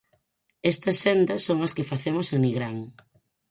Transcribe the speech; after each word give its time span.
Estas 0.71 0.97
sendas 1.05 1.41
son 1.47 1.57
as 1.67 1.75
que 1.75 1.89
facemos 1.91 2.27
en 2.33 2.39
Nigrán. 2.43 2.77